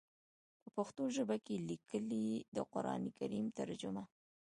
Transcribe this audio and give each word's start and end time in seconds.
پۀ 0.63 0.69
پښتو 0.75 1.03
ژبه 1.15 1.35
کښې 1.45 1.55
ليکلی 1.69 2.27
د 2.55 2.57
قران 2.73 3.01
کريم 3.17 3.47
ترجمه 3.59 4.03